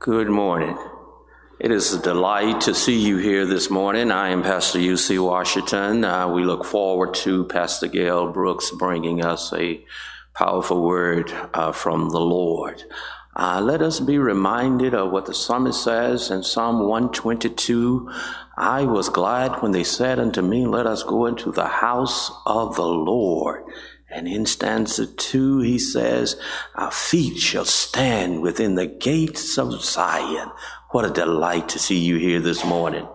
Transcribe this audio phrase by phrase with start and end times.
[0.00, 0.78] Good morning.
[1.58, 4.10] It is a delight to see you here this morning.
[4.10, 5.18] I am Pastor U.C.
[5.18, 6.06] Washington.
[6.06, 9.84] Uh, we look forward to Pastor Gail Brooks bringing us a
[10.32, 12.82] powerful word uh, from the Lord.
[13.36, 18.10] Uh, let us be reminded of what the psalmist says in Psalm 122.
[18.56, 22.74] I was glad when they said unto me, Let us go into the house of
[22.74, 23.64] the Lord.
[24.10, 26.36] And in stanza two, he says,
[26.74, 30.50] Our feet shall stand within the gates of Zion.
[30.90, 33.06] What a delight to see you here this morning.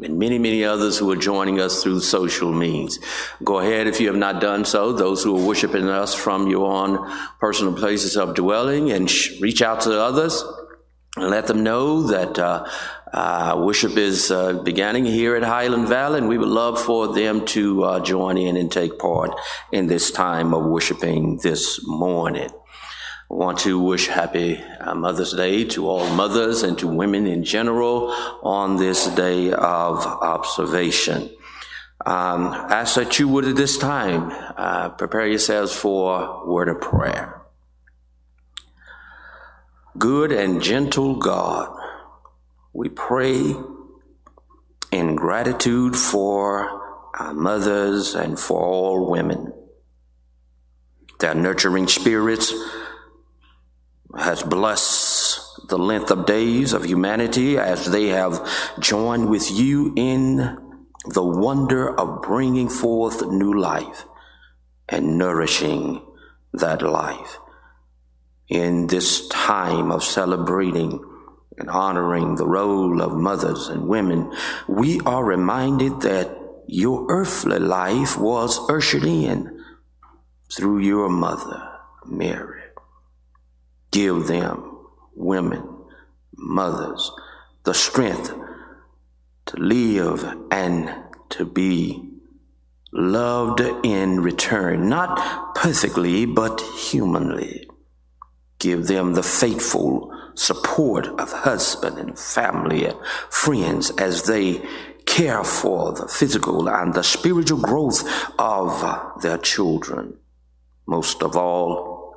[0.00, 3.00] And many, many others who are joining us through social means.
[3.42, 4.92] Go ahead if you have not done so.
[4.92, 9.62] Those who are worshiping us from your own personal places of dwelling and sh- reach
[9.62, 10.44] out to others
[11.16, 12.66] and let them know that uh,
[13.12, 17.46] uh, worship is uh, beginning here at Highland Valley, and we would love for them
[17.46, 19.30] to uh, join in and take part
[19.70, 22.50] in this time of worshiping this morning.
[23.30, 27.44] I want to wish happy uh, Mother's Day to all mothers and to women in
[27.44, 28.10] general
[28.42, 31.30] on this day of observation.
[32.04, 37.43] Um, ask that you would at this time uh, prepare yourselves for word of prayer.
[39.96, 41.72] Good and gentle God,
[42.72, 43.54] we pray
[44.90, 46.82] in gratitude for
[47.16, 49.52] our mothers and for all women.
[51.20, 52.52] Their nurturing spirits
[54.18, 58.44] has blessed the length of days of humanity as they have
[58.80, 60.58] joined with you in
[61.06, 64.06] the wonder of bringing forth new life
[64.88, 66.04] and nourishing
[66.52, 67.38] that life.
[68.54, 71.04] In this time of celebrating
[71.58, 74.32] and honoring the role of mothers and women,
[74.68, 76.38] we are reminded that
[76.68, 79.60] your earthly life was ushered in
[80.52, 81.68] through your mother,
[82.06, 82.62] Mary.
[83.90, 84.86] Give them,
[85.16, 85.66] women,
[86.36, 87.10] mothers,
[87.64, 88.32] the strength
[89.46, 90.94] to live and
[91.30, 92.08] to be
[92.92, 97.66] loved in return, not perfectly, but humanly.
[98.64, 102.98] Give them the faithful support of husband and family and
[103.28, 104.66] friends as they
[105.04, 108.02] care for the physical and the spiritual growth
[108.38, 110.16] of their children.
[110.86, 112.16] Most of all,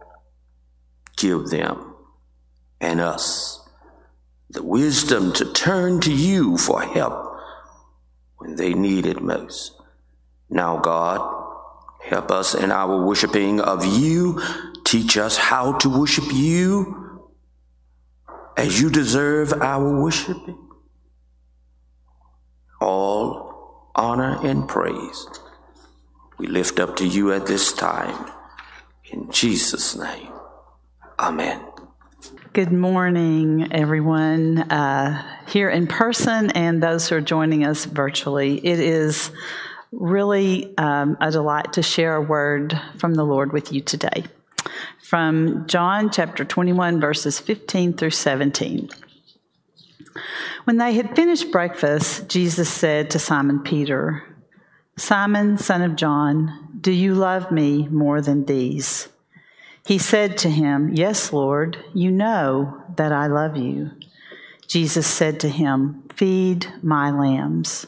[1.17, 1.93] give them
[2.79, 3.67] and us
[4.49, 7.41] the wisdom to turn to you for help
[8.37, 9.73] when they need it most.
[10.49, 11.36] Now, God,
[12.09, 14.41] help us in our worshiping of you.
[14.83, 17.21] Teach us how to worship you
[18.55, 20.57] as you deserve our worshiping.
[22.79, 25.27] All honor and praise
[26.37, 28.31] we lift up to you at this time.
[29.11, 30.31] In Jesus' name.
[31.19, 31.61] Amen.
[32.53, 38.63] Good morning, everyone, uh, here in person and those who are joining us virtually.
[38.65, 39.31] It is
[39.91, 44.25] really um, a delight to share a word from the Lord with you today.
[45.03, 48.89] From John chapter 21, verses 15 through 17.
[50.65, 54.23] When they had finished breakfast, Jesus said to Simon Peter,
[54.97, 59.07] Simon, son of John, do you love me more than these?
[59.85, 63.91] He said to him, Yes, Lord, you know that I love you.
[64.67, 67.87] Jesus said to him, Feed my lambs.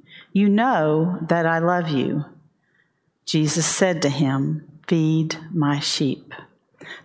[0.33, 2.25] You know that I love you.
[3.25, 6.33] Jesus said to him, Feed my sheep.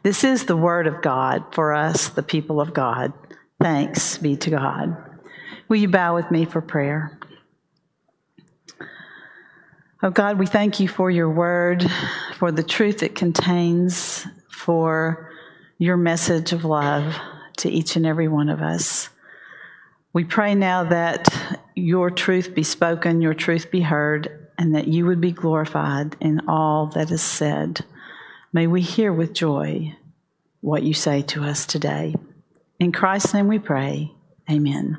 [0.03, 3.13] This is the word of God for us, the people of God.
[3.61, 4.97] Thanks be to God.
[5.69, 7.19] Will you bow with me for prayer?
[10.03, 11.85] Oh God, we thank you for your word,
[12.39, 15.33] for the truth it contains, for
[15.79, 17.17] your message of love
[17.59, 19.09] to each and every one of us.
[20.13, 25.05] We pray now that your truth be spoken, your truth be heard, and that you
[25.07, 27.85] would be glorified in all that is said.
[28.53, 29.95] May we hear with joy
[30.63, 32.15] what you say to us today.
[32.81, 34.11] In Christ's name we pray.
[34.51, 34.97] Amen.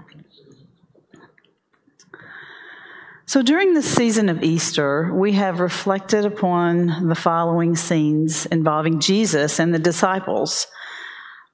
[3.26, 9.60] So, during the season of Easter, we have reflected upon the following scenes involving Jesus
[9.60, 10.68] and the disciples.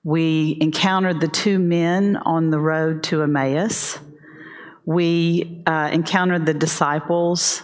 [0.03, 3.99] We encountered the two men on the road to Emmaus.
[4.85, 7.63] We uh, encountered the disciples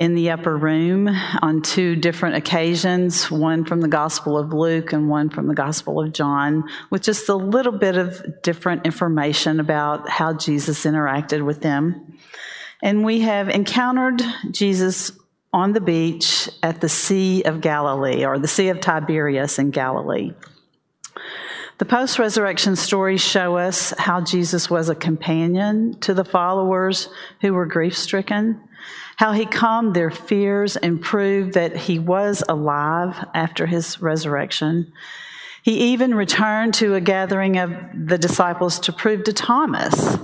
[0.00, 1.08] in the upper room
[1.42, 6.00] on two different occasions, one from the Gospel of Luke and one from the Gospel
[6.00, 11.60] of John, with just a little bit of different information about how Jesus interacted with
[11.60, 12.16] them.
[12.82, 15.12] And we have encountered Jesus
[15.52, 20.32] on the beach at the Sea of Galilee, or the Sea of Tiberias in Galilee.
[21.80, 27.08] The post resurrection stories show us how Jesus was a companion to the followers
[27.40, 28.60] who were grief stricken,
[29.16, 34.92] how he calmed their fears and proved that he was alive after his resurrection.
[35.62, 40.18] He even returned to a gathering of the disciples to prove to Thomas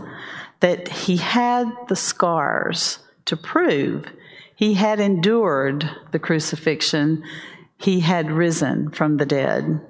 [0.61, 4.05] that he had the scars to prove
[4.55, 7.25] he had endured the crucifixion,
[7.79, 9.81] he had risen from the dead.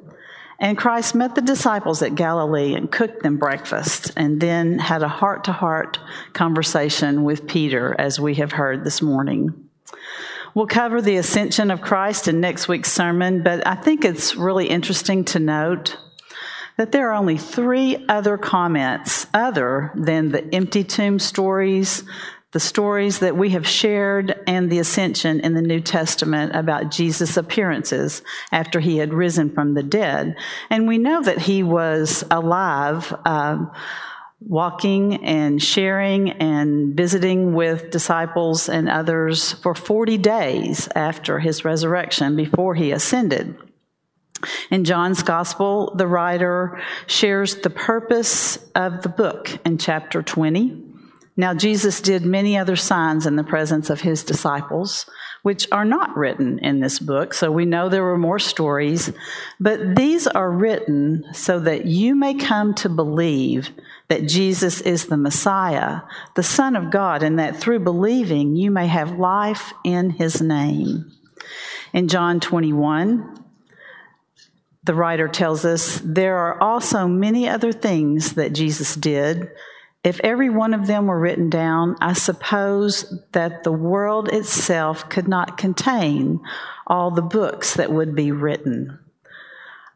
[0.58, 5.08] And Christ met the disciples at Galilee and cooked them breakfast, and then had a
[5.08, 5.98] heart to heart
[6.32, 9.68] conversation with Peter, as we have heard this morning.
[10.54, 14.66] We'll cover the ascension of Christ in next week's sermon, but I think it's really
[14.66, 15.98] interesting to note
[16.78, 22.04] that there are only three other comments other than the empty tomb stories,
[22.56, 27.36] the stories that we have shared and the ascension in the New Testament about Jesus'
[27.36, 30.34] appearances after he had risen from the dead.
[30.70, 33.14] And we know that he was alive.
[33.26, 33.66] Uh,
[34.40, 42.36] walking and sharing and visiting with disciples and others for 40 days after his resurrection
[42.36, 43.54] before he ascended.
[44.70, 50.85] In John's Gospel, the writer shares the purpose of the book in chapter 20.
[51.38, 55.04] Now, Jesus did many other signs in the presence of his disciples,
[55.42, 59.12] which are not written in this book, so we know there were more stories,
[59.60, 63.70] but these are written so that you may come to believe
[64.08, 66.00] that Jesus is the Messiah,
[66.36, 71.12] the Son of God, and that through believing you may have life in his name.
[71.92, 73.44] In John 21,
[74.84, 79.50] the writer tells us there are also many other things that Jesus did
[80.06, 85.26] if every one of them were written down, I suppose that the world itself could
[85.26, 86.40] not contain
[86.86, 89.00] all the books that would be written.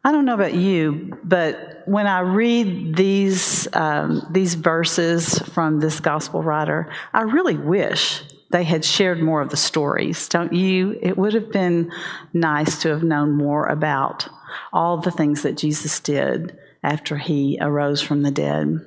[0.03, 6.01] I don't know about you, but when I read these um, these verses from this
[6.01, 10.27] gospel writer, I really wish they had shared more of the stories.
[10.27, 10.99] Don't you?
[11.01, 11.89] It would have been
[12.33, 14.27] nice to have known more about
[14.73, 18.85] all the things that Jesus did after he arose from the dead.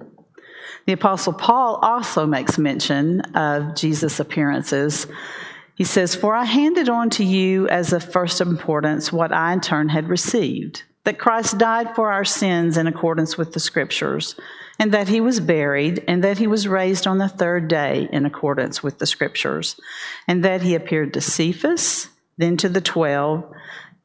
[0.86, 5.06] The Apostle Paul also makes mention of Jesus' appearances.
[5.74, 9.60] He says, For I handed on to you as of first importance what I in
[9.60, 14.34] turn had received that Christ died for our sins in accordance with the Scriptures,
[14.78, 18.26] and that he was buried, and that he was raised on the third day in
[18.26, 19.78] accordance with the Scriptures,
[20.26, 22.08] and that he appeared to Cephas,
[22.38, 23.44] then to the twelve.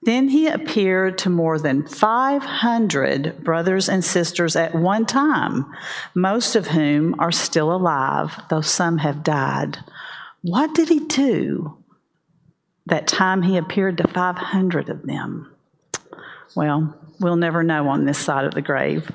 [0.02, 5.66] Then he appeared to more than 500 brothers and sisters at one time,
[6.16, 9.80] most of whom are still alive, though some have died.
[10.42, 11.78] What did he do
[12.86, 15.54] that time he appeared to 500 of them?
[16.56, 19.12] Well, we'll never know on this side of the grave.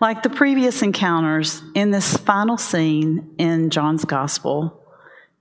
[0.00, 4.84] Like the previous encounters, in this final scene in John's Gospel,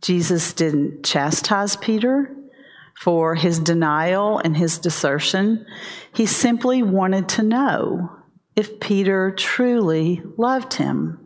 [0.01, 2.35] Jesus didn't chastise Peter
[2.99, 5.65] for his denial and his desertion.
[6.13, 8.09] He simply wanted to know
[8.55, 11.19] if Peter truly loved him.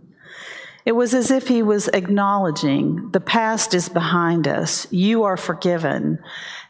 [0.86, 4.92] It was as if he was acknowledging the past is behind us.
[4.92, 6.20] You are forgiven.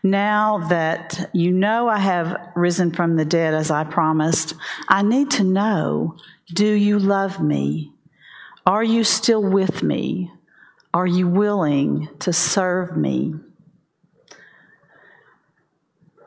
[0.04, 4.56] Now that you know I have risen from the dead as I promised,
[4.88, 6.18] I need to know
[6.54, 7.94] do you love me?
[8.66, 10.32] Are you still with me?
[10.94, 13.36] Are you willing to serve me?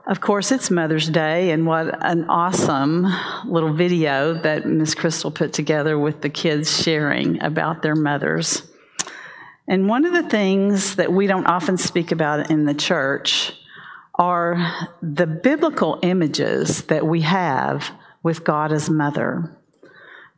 [0.05, 3.07] Of course, it's Mother's Day, and what an awesome
[3.47, 8.69] little video that Miss Crystal put together with the kids sharing about their mothers.
[9.69, 13.53] And one of the things that we don't often speak about in the church
[14.17, 17.89] are the biblical images that we have
[18.25, 19.57] with God as mother.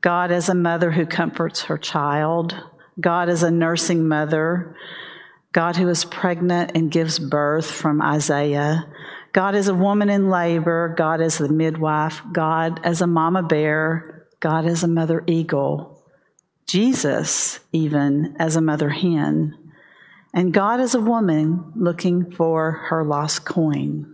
[0.03, 2.55] God as a mother who comforts her child,
[3.01, 4.77] God as a nursing mother,
[5.53, 8.87] God who is pregnant and gives birth from Isaiah,
[9.35, 14.29] God as a woman in labor, God as the midwife, God as a mama bear,
[14.39, 16.05] God as a mother eagle,
[16.69, 19.59] Jesus even as a mother hen,
[20.33, 24.14] and God as a woman looking for her lost coin.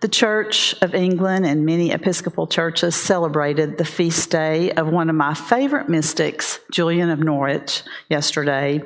[0.00, 5.16] The Church of England and many Episcopal churches celebrated the feast day of one of
[5.16, 8.82] my favorite mystics, Julian of Norwich, yesterday.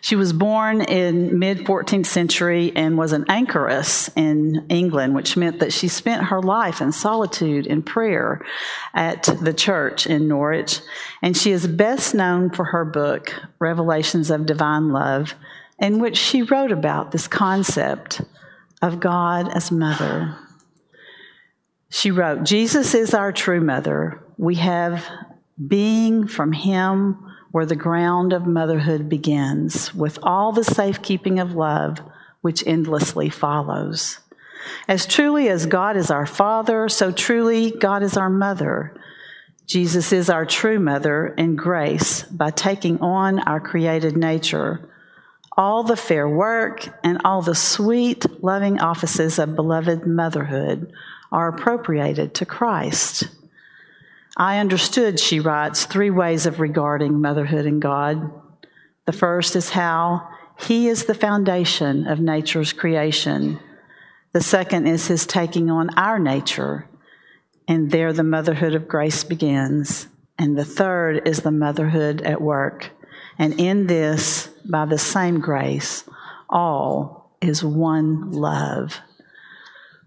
[0.00, 5.60] She was born in mid 14th century and was an anchoress in England, which meant
[5.60, 8.44] that she spent her life in solitude and prayer
[8.94, 10.80] at the church in Norwich.
[11.22, 15.34] And she is best known for her book, Revelations of Divine Love,
[15.78, 18.22] in which she wrote about this concept
[18.82, 20.36] of God as mother.
[21.88, 24.22] She wrote, Jesus is our true mother.
[24.36, 25.08] We have
[25.66, 31.98] being from him where the ground of motherhood begins, with all the safekeeping of love
[32.40, 34.18] which endlessly follows.
[34.88, 38.96] As truly as God is our Father, so truly God is our mother.
[39.66, 44.88] Jesus is our true mother in grace by taking on our created nature.
[45.56, 50.92] All the fair work and all the sweet, loving offices of beloved motherhood
[51.30, 53.24] are appropriated to Christ.
[54.36, 58.32] I understood, she writes, three ways of regarding motherhood and God.
[59.04, 60.26] The first is how
[60.58, 63.58] He is the foundation of nature's creation.
[64.32, 66.88] The second is His taking on our nature,
[67.68, 70.08] and there the motherhood of grace begins.
[70.38, 72.90] And the third is the motherhood at work.
[73.38, 76.04] And in this, by the same grace,
[76.48, 79.00] all is one love.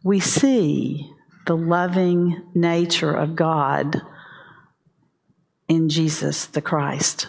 [0.04, 1.12] We see
[1.48, 4.02] the loving nature of God
[5.68, 7.28] in Jesus the Christ.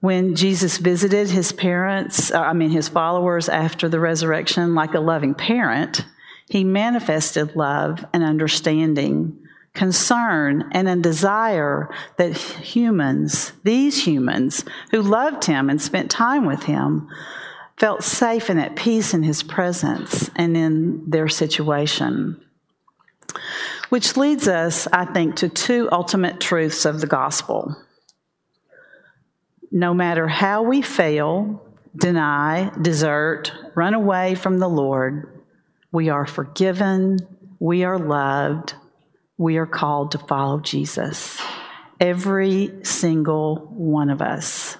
[0.00, 5.00] When Jesus visited his parents, uh, I mean his followers after the resurrection, like a
[5.00, 6.04] loving parent,
[6.48, 9.38] he manifested love and understanding,
[9.74, 16.62] concern, and a desire that humans, these humans who loved him and spent time with
[16.62, 17.08] him,
[17.76, 22.40] felt safe and at peace in his presence and in their situation.
[23.88, 27.76] Which leads us, I think, to two ultimate truths of the gospel.
[29.72, 31.60] No matter how we fail,
[31.96, 35.42] deny, desert, run away from the Lord,
[35.90, 37.18] we are forgiven,
[37.58, 38.74] we are loved,
[39.36, 41.40] we are called to follow Jesus.
[42.00, 44.76] Every single one of us.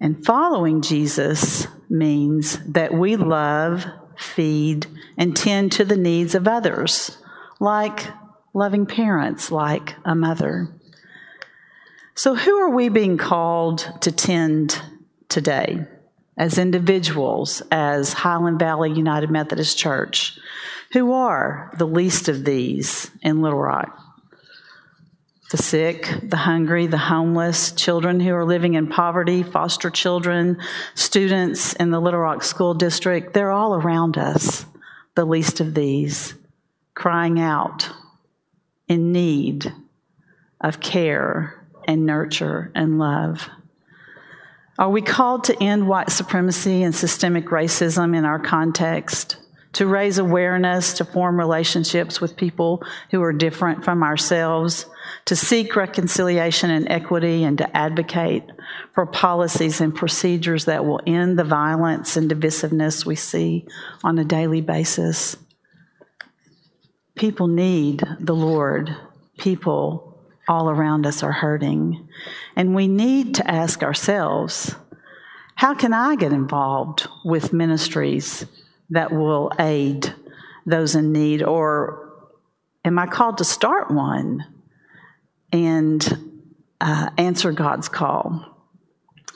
[0.00, 3.84] And following Jesus means that we love,
[4.16, 4.86] feed,
[5.18, 7.18] and tend to the needs of others
[7.58, 8.06] like
[8.54, 10.68] loving parents, like a mother.
[12.14, 14.80] So, who are we being called to tend
[15.28, 15.86] today
[16.36, 20.38] as individuals, as Highland Valley United Methodist Church?
[20.92, 23.96] Who are the least of these in Little Rock?
[25.50, 30.58] The sick, the hungry, the homeless, children who are living in poverty, foster children,
[30.94, 34.64] students in the Little Rock School District, they're all around us,
[35.16, 36.34] the least of these
[36.94, 37.90] crying out
[38.88, 39.72] in need
[40.60, 43.48] of care and nurture and love?
[44.78, 49.36] Are we called to end white supremacy and systemic racism in our context?
[49.74, 54.86] To raise awareness, to form relationships with people who are different from ourselves,
[55.26, 58.44] to seek reconciliation and equity, and to advocate
[58.94, 63.66] for policies and procedures that will end the violence and divisiveness we see
[64.02, 65.36] on a daily basis.
[67.14, 68.96] People need the Lord.
[69.38, 70.10] People
[70.48, 72.08] all around us are hurting.
[72.56, 74.74] And we need to ask ourselves
[75.54, 78.46] how can I get involved with ministries
[78.90, 80.12] that will aid
[80.66, 81.42] those in need?
[81.42, 82.12] Or
[82.84, 84.44] am I called to start one
[85.52, 86.36] and
[86.80, 88.46] uh, answer God's call?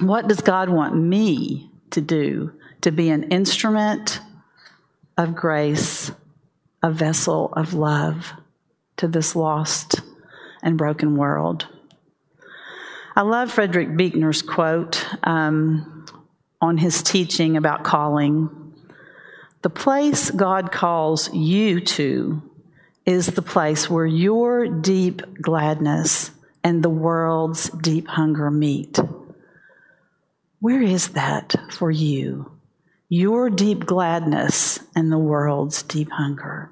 [0.00, 4.20] What does God want me to do to be an instrument
[5.16, 6.10] of grace
[6.84, 8.34] a vessel of love
[8.98, 10.02] to this lost
[10.62, 11.66] and broken world.
[13.16, 16.04] I love Frederick Buechner's quote um,
[16.60, 18.50] on his teaching about calling.
[19.64, 22.42] The place God calls you to
[23.06, 28.98] is the place where your deep gladness and the world's deep hunger meet.
[30.60, 32.52] Where is that for you?
[33.08, 36.70] Your deep gladness and the world's deep hunger.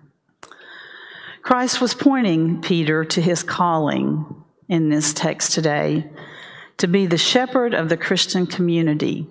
[1.41, 6.11] Christ was pointing Peter to his calling in this text today
[6.77, 9.27] to be the shepherd of the Christian community.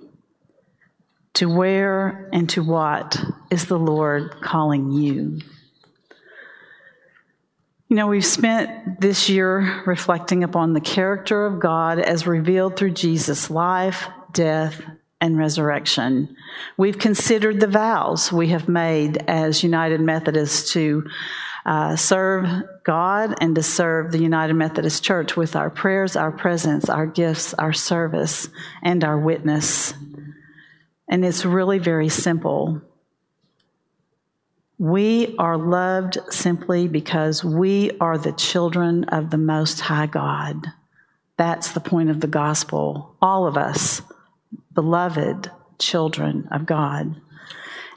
[1.36, 3.18] To where and to what
[3.50, 5.40] is the Lord calling you?
[7.88, 12.92] You know, we've spent this year reflecting upon the character of God as revealed through
[12.92, 14.82] Jesus' life, death,
[15.20, 16.36] and resurrection.
[16.78, 21.06] We've considered the vows we have made as United Methodists to
[21.66, 22.48] uh, serve
[22.84, 27.54] God and to serve the United Methodist Church with our prayers, our presence, our gifts,
[27.56, 28.50] our service,
[28.82, 29.94] and our witness.
[31.12, 32.82] And it's really very simple.
[34.80, 40.66] We are loved simply because we are the children of the Most High God.
[41.38, 43.16] That's the point of the gospel.
[43.22, 44.02] All of us,
[44.74, 47.20] beloved children of God.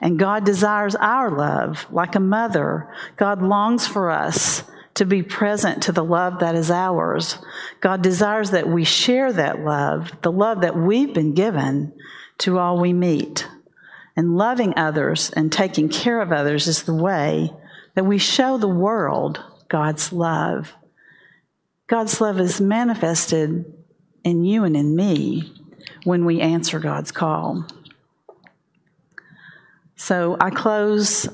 [0.02, 2.92] And God desires our love like a mother.
[3.16, 7.38] God longs for us to be present to the love that is ours.
[7.80, 11.92] God desires that we share that love, the love that we've been given
[12.38, 13.48] to all we meet.
[14.16, 17.50] And loving others and taking care of others is the way
[17.94, 20.72] that we show the world God's love.
[21.86, 23.64] God's love is manifested
[24.22, 25.52] in you and in me
[26.04, 27.66] when we answer God's call.
[29.96, 31.28] So I close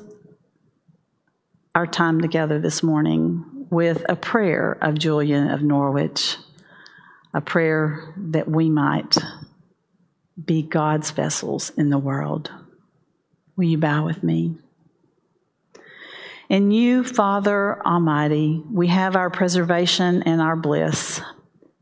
[1.75, 6.37] our time together this morning with a prayer of Julian of Norwich,
[7.33, 9.17] a prayer that we might
[10.43, 12.51] be God's vessels in the world.
[13.57, 14.57] Will you bow with me?
[16.49, 21.21] In you, Father Almighty, we have our preservation and our bliss.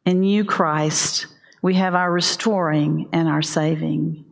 [0.04, 1.26] In you, Christ,
[1.62, 4.24] we have our restoring and our saving.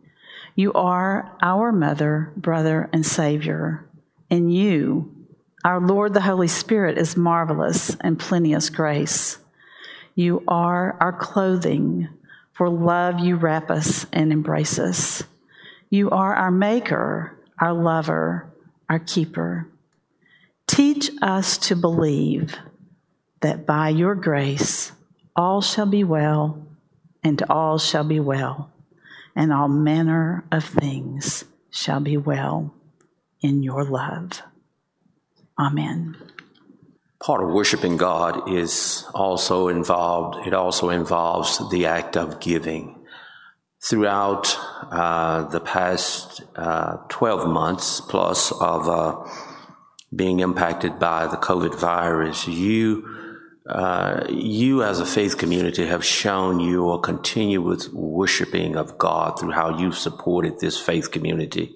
[0.55, 3.87] You are our mother, brother, and Savior.
[4.29, 5.11] In you,
[5.63, 9.37] our Lord the Holy Spirit is marvelous and plenteous grace.
[10.15, 12.09] You are our clothing.
[12.57, 15.23] For love, you wrap us and embrace us.
[15.89, 18.51] You are our maker, our lover,
[18.89, 19.67] our keeper.
[20.65, 22.55] Teach us to believe
[23.41, 24.91] that by your grace
[25.35, 26.65] all shall be well,
[27.23, 28.71] and all shall be well
[29.37, 32.73] and all manner of things shall be well
[33.39, 34.41] in your love.
[35.59, 36.17] Amen.
[37.19, 42.93] Part of worshiping God is also involved, it also involves the act of giving.
[43.81, 44.55] Throughout
[44.91, 49.27] uh, the past uh, 12 months plus of uh,
[50.15, 53.17] being impacted by the COVID virus, you
[53.67, 59.77] uh, you as a faith community have shown your continuous worshiping of God through how
[59.77, 61.75] you've supported this faith community.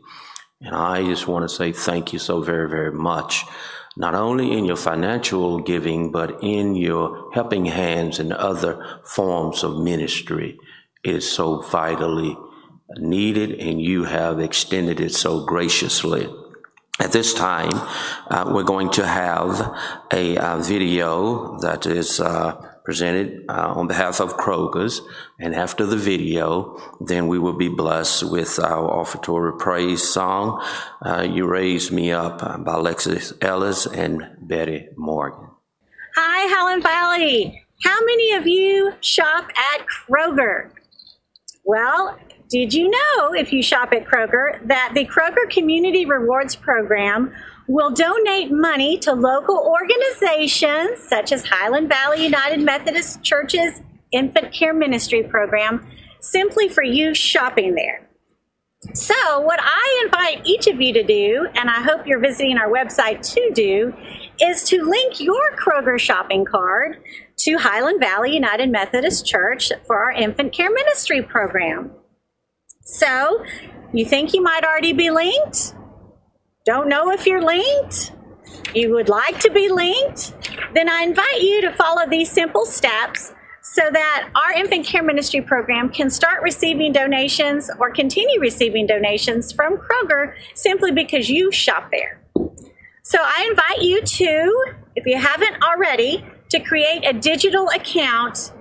[0.61, 3.43] And I just want to say thank you so very, very much.
[4.01, 9.77] Not only in your financial giving, but in your helping hands and other forms of
[9.77, 10.57] ministry.
[11.03, 12.35] Is so vitally
[12.97, 16.27] needed, and you have extended it so graciously.
[16.99, 17.73] At this time,
[18.27, 19.71] uh, we're going to have
[20.11, 25.01] a, uh, video that is uh, presented uh, on behalf of Kroger's,
[25.39, 30.63] and after the video, then we will be blessed with our offertory praise song,
[31.05, 35.47] uh, You Raise Me Up by Alexis Ellis and Betty Morgan.
[36.15, 37.65] Hi, Highland Valley.
[37.83, 40.71] How many of you shop at Kroger?
[41.63, 42.17] Well,
[42.49, 47.33] did you know, if you shop at Kroger, that the Kroger Community Rewards Program
[47.71, 53.81] will donate money to local organizations such as Highland Valley United Methodist Church's
[54.11, 55.87] Infant Care Ministry Program
[56.19, 58.07] simply for you shopping there?
[58.93, 62.67] So, what I invite each of you to do, and I hope you're visiting our
[62.67, 63.93] website to do,
[64.41, 66.97] is to link your Kroger shopping card
[67.37, 71.91] to Highland Valley United Methodist Church for our Infant Care Ministry Program.
[72.81, 73.45] So,
[73.93, 75.75] you think you might already be linked?
[76.63, 78.11] Don't know if you're linked?
[78.75, 80.35] You would like to be linked?
[80.75, 85.41] Then I invite you to follow these simple steps so that our infant care ministry
[85.41, 91.89] program can start receiving donations or continue receiving donations from Kroger simply because you shop
[91.91, 92.21] there.
[93.01, 98.51] So I invite you to, if you haven't already, to create a digital account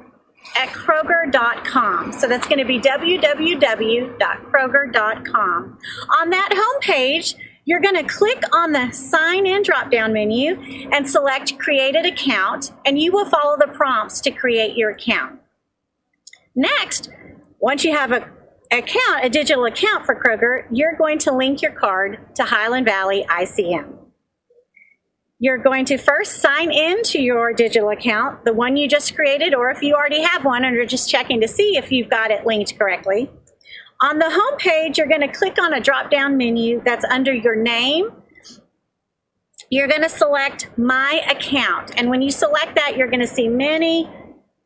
[0.57, 2.13] at Kroger.com.
[2.13, 5.79] So that's going to be www.kroger.com.
[6.21, 7.35] On that homepage,
[7.71, 12.05] you're going to click on the sign in drop down menu and select create an
[12.05, 15.39] account, and you will follow the prompts to create your account.
[16.57, 17.11] Next,
[17.61, 18.29] once you have a
[18.73, 23.25] account, a digital account for Kroger, you're going to link your card to Highland Valley
[23.29, 23.99] ICM.
[25.39, 29.55] You're going to first sign in to your digital account, the one you just created,
[29.55, 32.33] or if you already have one and are just checking to see if you've got
[32.33, 33.31] it linked correctly.
[34.03, 37.35] On the home page, you're going to click on a drop down menu that's under
[37.35, 38.11] your name.
[39.69, 41.93] You're going to select My Account.
[41.97, 44.09] And when you select that, you're going to see many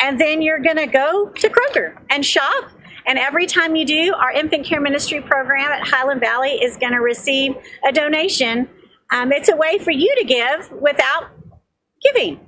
[0.00, 2.70] and then you're going to go to Kroger and shop
[3.06, 6.92] and every time you do, our infant care ministry program at Highland Valley is going
[6.92, 7.54] to receive
[7.86, 8.68] a donation.
[9.12, 11.30] Um, it's a way for you to give without
[12.02, 12.40] giving.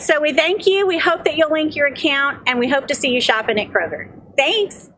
[0.00, 0.86] So we thank you.
[0.86, 3.68] We hope that you'll link your account, and we hope to see you shopping at
[3.68, 4.12] Kroger.
[4.36, 4.90] Thanks.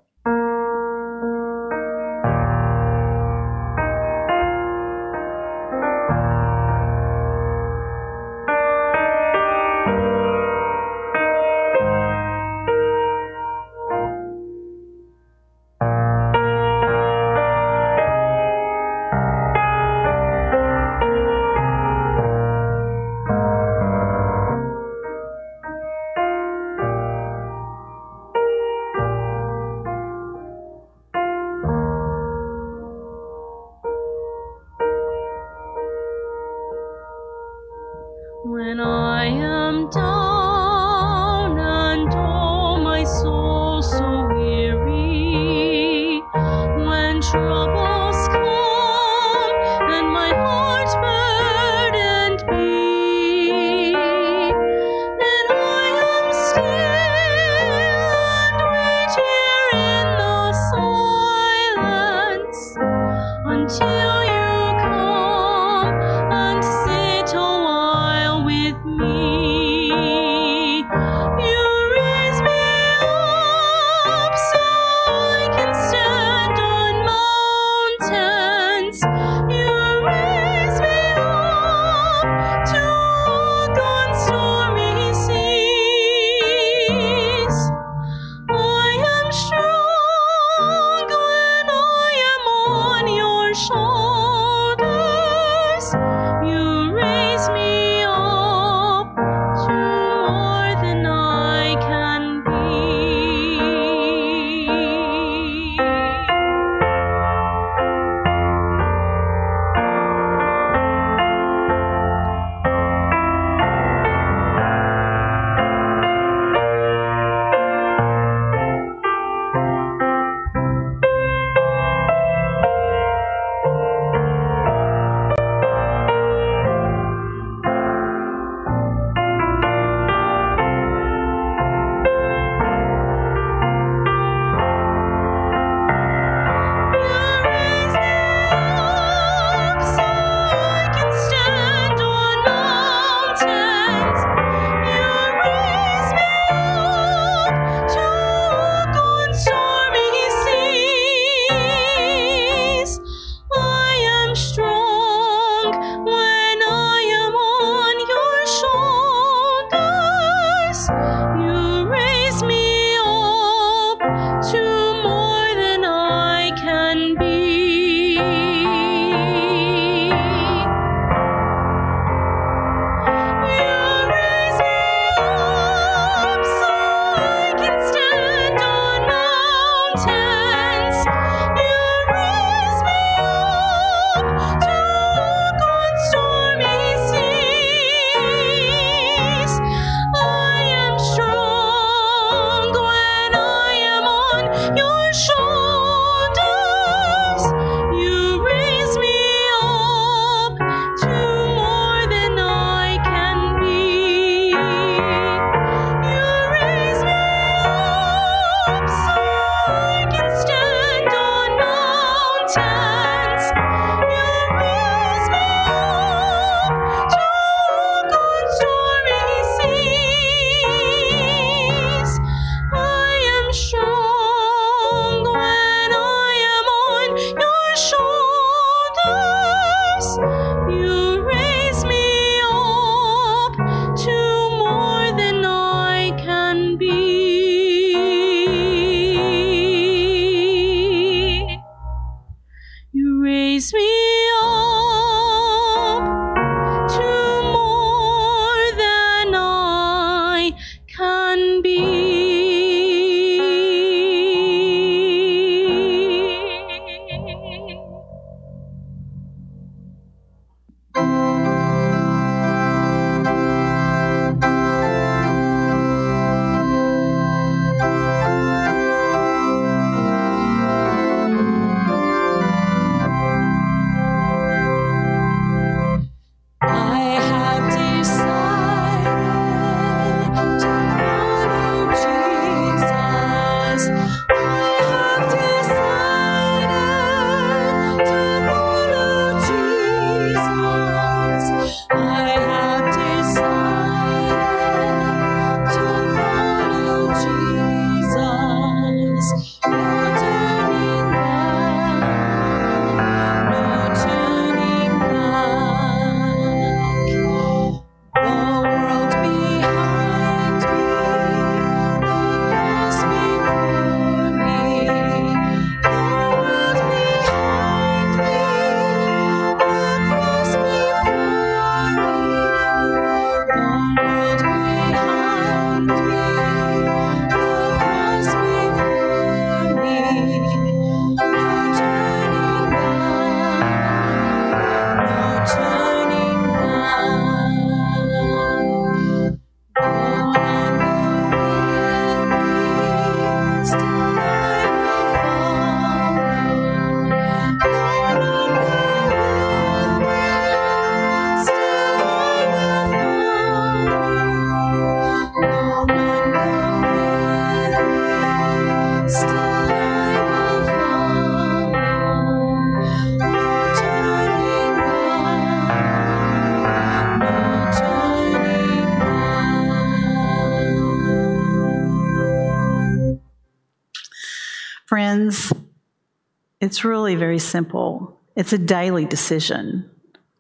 [376.71, 378.17] It's really very simple.
[378.37, 379.91] It's a daily decision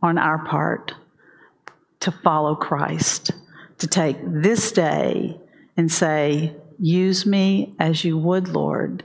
[0.00, 0.94] on our part
[1.98, 3.32] to follow Christ,
[3.78, 5.40] to take this day
[5.76, 9.02] and say, Use me as you would, Lord.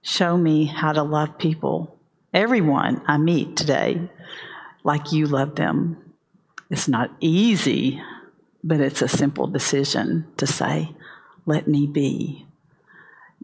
[0.00, 1.98] Show me how to love people,
[2.32, 4.08] everyone I meet today,
[4.82, 6.14] like you love them.
[6.70, 8.00] It's not easy,
[8.64, 10.96] but it's a simple decision to say,
[11.44, 12.46] Let me be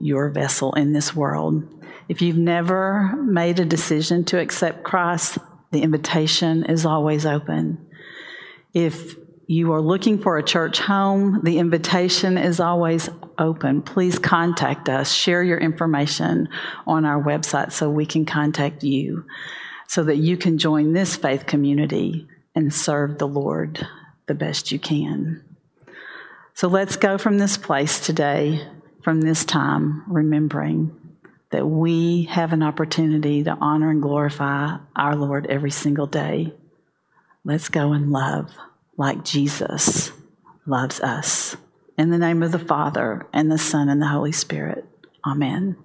[0.03, 1.63] your vessel in this world.
[2.09, 5.39] If you've never made a decision to accept Christ,
[5.71, 7.87] the invitation is always open.
[8.75, 13.83] If you are looking for a church home, the invitation is always open.
[13.83, 15.13] Please contact us.
[15.13, 16.49] Share your information
[16.87, 19.25] on our website so we can contact you
[19.89, 23.87] so that you can join this faith community and serve the Lord
[24.27, 25.45] the best you can.
[26.55, 28.67] So let's go from this place today,
[29.03, 30.97] from this time, remembering
[31.51, 36.55] that we have an opportunity to honor and glorify our Lord every single day.
[37.45, 38.51] Let's go and love
[38.97, 40.13] like Jesus
[40.67, 41.57] loves us.
[41.99, 44.87] In the name of the Father, and the Son, and the Holy Spirit.
[45.27, 45.77] Amen.